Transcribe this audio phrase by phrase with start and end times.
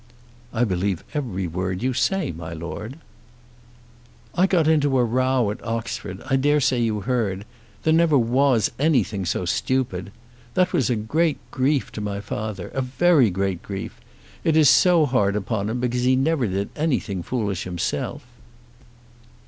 [0.51, 2.97] "I believe every word you say, my Lord."
[4.33, 6.23] "I got into a row at Oxford.
[6.27, 7.45] I daresay you heard.
[7.83, 10.11] There never was anything so stupid.
[10.55, 14.01] That was a great grief to my father, a very great grief.
[14.43, 18.25] It is so hard upon him because he never did anything foolish himself."